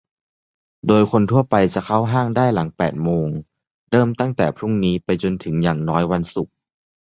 [0.87, 3.27] โดยคนทั่วไปจะเข้าห้างได้หลังแปดโมง
[3.91, 6.55] เริ่มตั้งแต่พรุ่งนี้ไปจนถึงอย่างน้อยวันศุกร์